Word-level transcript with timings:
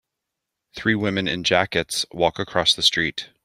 Three 0.73 0.95
women 0.95 1.27
in 1.27 1.43
jackets 1.43 2.07
walk 2.11 2.39
across 2.39 2.73
the 2.73 2.81
street. 2.81 3.29